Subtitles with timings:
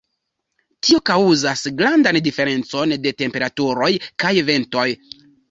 [0.87, 3.93] Tio kaŭzas grandan diferencon de temperaturoj
[4.25, 4.89] kaj ventoj.